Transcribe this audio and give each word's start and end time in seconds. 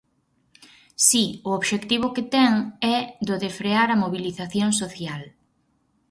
Si, 1.07 1.25
o 1.47 1.49
obxectivo 1.59 2.07
que 2.15 2.23
ten 2.33 2.53
é 2.95 2.97
do 3.27 3.35
de 3.43 3.49
frear 3.57 3.89
a 3.91 3.99
mobilización 4.03 4.69
social. 4.81 5.21